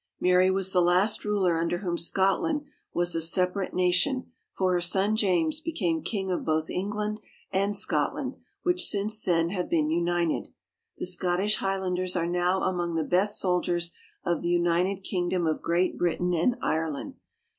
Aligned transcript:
Mary 0.19 0.49
was 0.49 0.71
the 0.73 0.81
last 0.81 1.23
ruler 1.23 1.59
under 1.59 1.77
whom 1.77 1.95
Scotland 1.95 2.63
was 2.91 3.13
a 3.13 3.19
sepa 3.19 3.53
rate 3.57 3.73
nation, 3.75 4.31
for 4.51 4.73
her 4.73 4.81
son 4.81 5.15
James 5.15 5.59
became 5.59 6.01
king 6.01 6.31
of 6.31 6.43
both 6.43 6.71
England 6.71 7.19
and 7.51 7.75
Scotland, 7.75 8.33
which 8.63 8.87
since 8.87 9.23
then 9.23 9.49
have 9.49 9.69
been 9.69 9.91
united. 9.91 10.51
The 10.97 11.05
Scottish 11.05 11.57
Highlanders 11.57 12.15
are 12.15 12.25
now 12.25 12.61
among 12.63 12.95
the 12.95 13.03
best 13.03 13.39
soldiers 13.39 13.95
of 14.25 14.41
the 14.41 14.49
United 14.49 15.03
Kingdom 15.03 15.45
of 15.45 15.61
Great 15.61 15.99
Britain 15.99 16.33
and 16.33 16.55
Ireland. 16.63 17.17